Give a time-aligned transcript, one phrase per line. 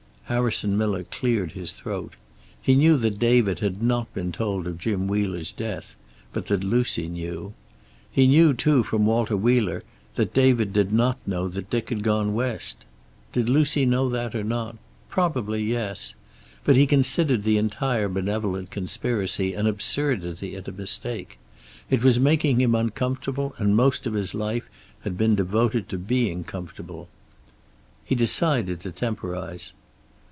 [0.25, 2.13] Harrison Miller cleared his throat.
[2.61, 5.97] He knew that David had not been told of Jim Wheeler's death,
[6.31, 7.51] but that Lucy knew.
[8.09, 9.83] He knew too from Walter Wheeler
[10.15, 12.85] that David did not know that Dick had gone west.
[13.33, 14.77] Did Lucy know that, or not?
[15.09, 16.15] Probably yes.
[16.63, 21.39] But he considered the entire benevolent conspiracy an absurdity and a mistake.
[21.89, 24.69] It was making him uncomfortable, and most of his life
[25.01, 27.09] had been devoted to being comfortable.
[28.05, 29.73] He decided to temporize.